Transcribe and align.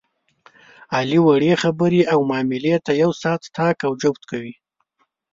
علي 0.95 1.19
وړې 1.25 1.51
خبرې 1.63 2.01
او 2.13 2.19
معاملې 2.29 2.75
ته 2.85 2.91
یو 3.01 3.11
ساعت 3.21 3.43
طاق 3.57 3.77
او 3.87 3.91
جفت 4.01 4.23
کوي. 4.31 4.53